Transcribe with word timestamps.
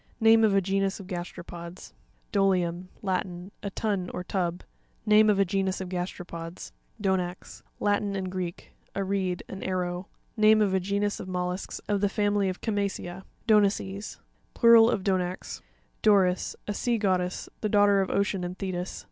Name 0.19 0.43
of 0.43 0.55
a 0.55 0.61
genus 0.61 0.99
of 0.99 1.05
gasteropods 1.05 1.89
(page 1.89 1.93
64). 2.31 2.31
Do'tium.— 2.33 2.87
Latin. 3.03 3.51
A 3.61 3.69
tun 3.69 4.09
or 4.11 4.23
tub. 4.23 4.63
Name 5.05 5.29
of 5.29 5.37
a 5.37 5.45
genus 5.45 5.79
of 5.79 5.89
gasteropods 5.89 6.71
(page 6.71 7.03
53). 7.03 7.03
Do'nax.—Latin 7.17 8.15
and 8.15 8.31
Greek. 8.31 8.71
A 8.95 9.03
reed; 9.03 9.43
an 9.47 9.61
arrow. 9.61 10.07
Name 10.35 10.59
of 10.59 10.73
a 10.73 10.79
genus 10.79 11.19
of 11.19 11.27
mollusks 11.27 11.77
of 11.87 12.01
the 12.01 12.09
family 12.09 12.49
of 12.49 12.61
Chama'. 12.61 12.89
cea 12.89 13.03
(page 13.03 13.09
84), 13.11 13.23
Do'naces.—Plural 13.59 14.89
of 14.89 15.03
Donax. 15.03 15.61
Do'ris.—A 16.01 16.73
sea 16.73 16.97
goddess, 16.97 17.47
the 17.59 17.69
daughter 17.69 18.01
of 18.01 18.09
Ocean 18.09 18.43
and 18.43 18.57
Thetys. 18.57 18.99